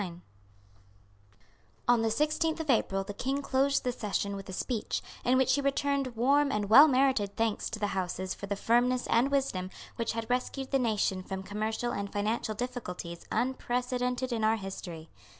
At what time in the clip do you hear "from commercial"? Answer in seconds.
11.21-11.91